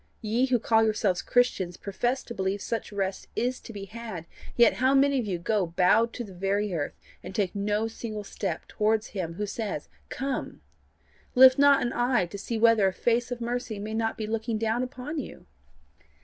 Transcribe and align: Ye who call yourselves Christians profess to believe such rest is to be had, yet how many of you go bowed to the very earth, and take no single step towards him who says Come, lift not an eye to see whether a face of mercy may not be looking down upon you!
Ye 0.23 0.47
who 0.47 0.57
call 0.57 0.83
yourselves 0.83 1.21
Christians 1.21 1.77
profess 1.77 2.23
to 2.23 2.33
believe 2.33 2.59
such 2.63 2.91
rest 2.91 3.27
is 3.35 3.59
to 3.59 3.71
be 3.71 3.85
had, 3.85 4.25
yet 4.55 4.73
how 4.81 4.95
many 4.95 5.19
of 5.19 5.27
you 5.27 5.37
go 5.37 5.67
bowed 5.67 6.11
to 6.13 6.23
the 6.23 6.33
very 6.33 6.73
earth, 6.73 6.95
and 7.23 7.35
take 7.35 7.53
no 7.53 7.87
single 7.87 8.23
step 8.23 8.67
towards 8.67 9.09
him 9.09 9.35
who 9.35 9.45
says 9.45 9.89
Come, 10.09 10.61
lift 11.35 11.59
not 11.59 11.83
an 11.83 11.93
eye 11.93 12.25
to 12.25 12.37
see 12.39 12.57
whether 12.57 12.87
a 12.87 12.93
face 12.93 13.29
of 13.29 13.41
mercy 13.41 13.77
may 13.77 13.93
not 13.93 14.17
be 14.17 14.25
looking 14.25 14.57
down 14.57 14.81
upon 14.81 15.19
you! 15.19 15.45